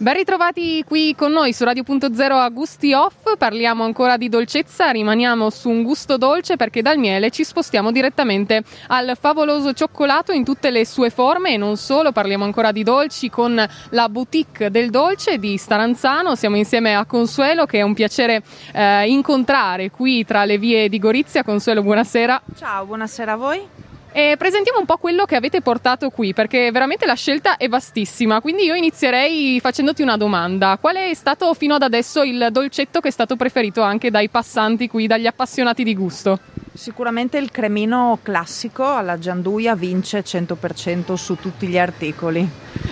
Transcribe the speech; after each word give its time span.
Ben 0.00 0.14
ritrovati 0.14 0.82
qui 0.82 1.14
con 1.14 1.30
noi 1.30 1.52
su 1.52 1.62
Radio.0 1.62 2.32
a 2.32 2.48
Gusti 2.48 2.94
Off, 2.94 3.36
parliamo 3.36 3.84
ancora 3.84 4.16
di 4.16 4.30
dolcezza, 4.30 4.88
rimaniamo 4.90 5.50
su 5.50 5.68
un 5.68 5.82
gusto 5.82 6.16
dolce 6.16 6.56
perché 6.56 6.80
dal 6.80 6.96
miele 6.96 7.28
ci 7.28 7.44
spostiamo 7.44 7.92
direttamente 7.92 8.62
al 8.86 9.12
favoloso 9.20 9.74
cioccolato 9.74 10.32
in 10.32 10.42
tutte 10.42 10.70
le 10.70 10.86
sue 10.86 11.10
forme 11.10 11.52
e 11.52 11.56
non 11.58 11.76
solo, 11.76 12.12
parliamo 12.12 12.44
ancora 12.44 12.72
di 12.72 12.82
dolci 12.82 13.28
con 13.28 13.62
la 13.90 14.08
boutique 14.08 14.70
del 14.70 14.88
dolce 14.88 15.36
di 15.36 15.58
Staranzano, 15.58 16.34
siamo 16.34 16.56
insieme 16.56 16.94
a 16.94 17.04
Consuelo 17.04 17.66
che 17.66 17.80
è 17.80 17.82
un 17.82 17.92
piacere 17.92 18.42
eh, 18.72 19.06
incontrare 19.06 19.90
qui 19.90 20.24
tra 20.24 20.46
le 20.46 20.56
vie 20.56 20.88
di 20.88 20.98
Gorizia. 20.98 21.44
Consuelo, 21.44 21.82
buonasera. 21.82 22.40
Ciao, 22.56 22.86
buonasera 22.86 23.32
a 23.32 23.36
voi. 23.36 23.89
E 24.12 24.34
presentiamo 24.36 24.80
un 24.80 24.86
po' 24.86 24.96
quello 24.96 25.24
che 25.24 25.36
avete 25.36 25.60
portato 25.60 26.10
qui, 26.10 26.34
perché 26.34 26.72
veramente 26.72 27.06
la 27.06 27.14
scelta 27.14 27.56
è 27.56 27.68
vastissima. 27.68 28.40
Quindi 28.40 28.64
io 28.64 28.74
inizierei 28.74 29.60
facendoti 29.60 30.02
una 30.02 30.16
domanda: 30.16 30.78
qual 30.80 30.96
è 30.96 31.14
stato 31.14 31.54
fino 31.54 31.74
ad 31.74 31.82
adesso 31.82 32.22
il 32.22 32.48
dolcetto 32.50 33.00
che 33.00 33.08
è 33.08 33.12
stato 33.12 33.36
preferito 33.36 33.82
anche 33.82 34.10
dai 34.10 34.28
passanti 34.28 34.88
qui, 34.88 35.06
dagli 35.06 35.26
appassionati 35.26 35.84
di 35.84 35.94
gusto? 35.94 36.38
Sicuramente 36.72 37.38
il 37.38 37.50
cremino 37.50 38.18
classico 38.22 38.84
alla 38.84 39.18
gianduia 39.18 39.74
vince 39.74 40.24
100% 40.24 41.14
su 41.14 41.36
tutti 41.36 41.66
gli 41.66 41.78
articoli. 41.78 42.48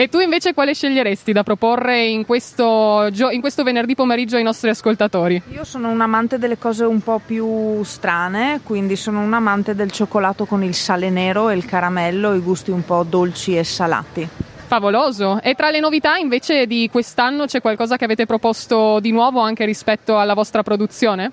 E 0.00 0.08
tu 0.08 0.18
invece 0.18 0.54
quale 0.54 0.72
sceglieresti 0.72 1.30
da 1.30 1.42
proporre 1.42 2.06
in 2.06 2.24
questo, 2.24 3.10
in 3.32 3.40
questo, 3.42 3.62
venerdì 3.62 3.94
pomeriggio 3.94 4.36
ai 4.36 4.42
nostri 4.42 4.70
ascoltatori? 4.70 5.42
Io 5.52 5.62
sono 5.64 5.90
un 5.90 6.00
amante 6.00 6.38
delle 6.38 6.56
cose 6.56 6.84
un 6.84 7.02
po' 7.02 7.20
più 7.22 7.82
strane, 7.82 8.62
quindi 8.64 8.96
sono 8.96 9.20
un 9.20 9.34
amante 9.34 9.74
del 9.74 9.90
cioccolato 9.90 10.46
con 10.46 10.64
il 10.64 10.72
sale 10.72 11.10
nero 11.10 11.50
e 11.50 11.54
il 11.54 11.66
caramello, 11.66 12.32
i 12.32 12.38
gusti 12.38 12.70
un 12.70 12.82
po' 12.82 13.04
dolci 13.06 13.58
e 13.58 13.62
salati. 13.62 14.26
Favoloso. 14.68 15.38
E 15.42 15.52
tra 15.52 15.68
le 15.68 15.80
novità 15.80 16.16
invece 16.16 16.66
di 16.66 16.88
quest'anno 16.90 17.44
c'è 17.44 17.60
qualcosa 17.60 17.98
che 17.98 18.06
avete 18.06 18.24
proposto 18.24 19.00
di 19.00 19.12
nuovo 19.12 19.40
anche 19.40 19.66
rispetto 19.66 20.18
alla 20.18 20.32
vostra 20.32 20.62
produzione? 20.62 21.30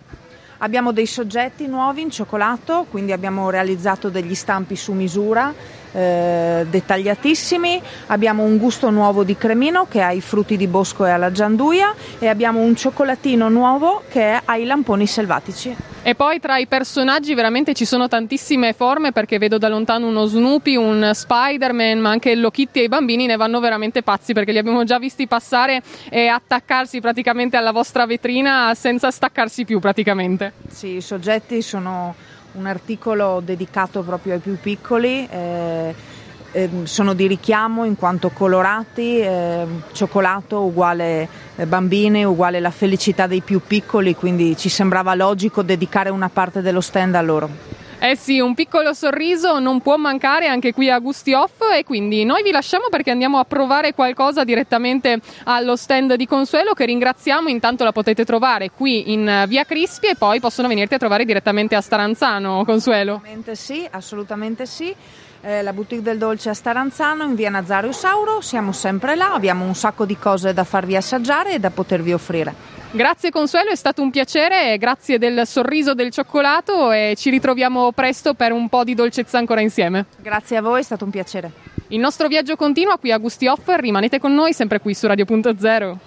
Abbiamo 0.57 0.91
dei 0.91 1.05
soggetti 1.05 1.67
nuovi 1.67 2.01
in 2.01 2.09
cioccolato, 2.09 2.87
quindi 2.89 3.11
abbiamo 3.11 3.49
realizzato 3.49 4.09
degli 4.09 4.33
stampi 4.33 4.75
su 4.75 4.91
misura 4.91 5.53
eh, 5.91 6.65
dettagliatissimi, 6.69 7.81
abbiamo 8.07 8.43
un 8.43 8.57
gusto 8.57 8.89
nuovo 8.89 9.23
di 9.23 9.37
cremino 9.37 9.87
che 9.89 10.01
ha 10.01 10.11
i 10.11 10.21
frutti 10.21 10.57
di 10.57 10.67
bosco 10.67 11.05
e 11.05 11.11
alla 11.11 11.31
gianduia 11.31 11.93
e 12.19 12.27
abbiamo 12.27 12.59
un 12.59 12.75
cioccolatino 12.75 13.49
nuovo 13.49 14.03
che 14.09 14.39
ha 14.43 14.55
i 14.57 14.65
lamponi 14.65 15.07
selvatici. 15.07 15.75
E 16.07 16.15
poi 16.15 16.39
tra 16.39 16.57
i 16.57 16.67
personaggi 16.67 17.33
veramente 17.33 17.73
ci 17.73 17.83
sono 17.83 18.07
tantissime 18.07 18.71
forme 18.71 19.11
perché 19.11 19.37
vedo 19.39 19.57
da 19.57 19.67
lontano 19.67 20.07
uno 20.07 20.23
Snoopy, 20.25 20.77
un 20.77 21.11
Spider-Man, 21.13 21.99
ma 21.99 22.11
anche 22.11 22.31
Hello 22.31 22.49
Kitty 22.49 22.79
e 22.79 22.83
i 22.83 22.87
bambini 22.87 23.25
ne 23.25 23.35
vanno 23.35 23.59
veramente 23.59 24.03
pazzi 24.03 24.31
perché 24.31 24.53
li 24.53 24.57
abbiamo 24.57 24.85
già 24.85 24.99
visti 24.99 25.27
passare 25.27 25.81
e 26.09 26.27
attaccarsi 26.27 27.01
praticamente 27.01 27.57
alla 27.57 27.73
vostra 27.73 28.05
vetrina 28.05 28.73
senza 28.73 29.11
staccarsi 29.11 29.65
più 29.65 29.79
praticamente. 29.79 30.53
Sì, 30.69 30.95
i 30.95 31.01
soggetti 31.01 31.61
sono 31.61 32.15
un 32.53 32.65
articolo 32.65 33.41
dedicato 33.43 34.01
proprio 34.01 34.33
ai 34.33 34.39
più 34.39 34.57
piccoli. 34.59 35.27
Eh, 35.29 36.15
Ehm, 36.57 36.85
sono 36.85 37.13
di 37.13 37.27
richiamo 37.27 37.83
in 37.83 37.95
quanto 37.95 38.29
colorati, 38.29 39.19
eh, 39.19 39.65
cioccolato 39.91 40.63
uguale 40.63 41.27
eh, 41.55 41.65
bambini, 41.65 42.23
uguale 42.23 42.59
la 42.59 42.71
felicità 42.71 43.27
dei 43.27 43.41
più 43.41 43.61
piccoli, 43.65 44.15
quindi 44.15 44.57
ci 44.57 44.69
sembrava 44.69 45.13
logico 45.13 45.61
dedicare 45.61 46.09
una 46.09 46.29
parte 46.29 46.61
dello 46.61 46.81
stand 46.81 47.15
a 47.15 47.21
loro. 47.21 47.76
Eh 47.99 48.15
sì, 48.15 48.39
un 48.39 48.53
piccolo 48.53 48.93
sorriso 48.93 49.57
non 49.57 49.81
può 49.81 49.97
mancare 49.97 50.45
anche 50.45 50.71
qui 50.71 50.87
a 50.87 50.99
Gusti 50.99 51.33
Off 51.33 51.61
e 51.73 51.83
quindi 51.83 52.25
noi 52.25 52.43
vi 52.43 52.51
lasciamo 52.51 52.89
perché 52.91 53.09
andiamo 53.09 53.39
a 53.39 53.43
provare 53.43 53.95
qualcosa 53.95 54.43
direttamente 54.43 55.19
allo 55.45 55.75
stand 55.75 56.13
di 56.13 56.27
Consuelo 56.27 56.73
che 56.73 56.85
ringraziamo, 56.85 57.49
intanto 57.49 57.83
la 57.83 57.91
potete 57.91 58.23
trovare 58.23 58.69
qui 58.69 59.11
in 59.11 59.45
via 59.47 59.63
Crispi 59.63 60.09
e 60.09 60.15
poi 60.15 60.39
possono 60.39 60.67
venirti 60.67 60.93
a 60.93 60.99
trovare 60.99 61.25
direttamente 61.25 61.73
a 61.73 61.81
Staranzano, 61.81 62.63
Consuelo. 62.65 63.13
Assolutamente 63.13 63.55
sì, 63.55 63.87
assolutamente 63.89 64.65
sì 64.67 64.95
eh, 65.41 65.61
la 65.61 65.73
boutique 65.73 66.03
del 66.03 66.17
dolce 66.17 66.49
a 66.49 66.53
Staranzano 66.53 67.23
in 67.23 67.35
via 67.35 67.49
Nazario 67.49 67.91
Sauro, 67.91 68.41
siamo 68.41 68.71
sempre 68.71 69.15
là, 69.15 69.33
abbiamo 69.33 69.65
un 69.65 69.75
sacco 69.75 70.05
di 70.05 70.17
cose 70.17 70.53
da 70.53 70.63
farvi 70.63 70.95
assaggiare 70.95 71.53
e 71.53 71.59
da 71.59 71.69
potervi 71.69 72.13
offrire. 72.13 72.75
Grazie 72.91 73.31
Consuelo, 73.31 73.69
è 73.69 73.75
stato 73.75 74.01
un 74.01 74.09
piacere, 74.09 74.77
grazie 74.77 75.17
del 75.17 75.45
sorriso 75.45 75.93
del 75.93 76.09
cioccolato 76.09 76.91
e 76.91 77.15
ci 77.17 77.29
ritroviamo 77.87 77.91
presto 77.91 78.33
per 78.33 78.51
un 78.51 78.69
po' 78.69 78.83
di 78.83 78.93
dolcezza 78.93 79.37
ancora 79.37 79.61
insieme. 79.61 80.05
Grazie 80.21 80.57
a 80.57 80.61
voi, 80.61 80.79
è 80.79 80.83
stato 80.83 81.05
un 81.05 81.11
piacere. 81.11 81.51
Il 81.89 81.99
nostro 81.99 82.27
viaggio 82.27 82.55
continua 82.55 82.97
qui 82.97 83.11
a 83.11 83.17
Gusti 83.17 83.47
Offer, 83.47 83.79
rimanete 83.79 84.19
con 84.19 84.33
noi 84.33 84.53
sempre 84.53 84.79
qui 84.79 84.93
su 84.93 85.07
Radio.0. 85.07 85.97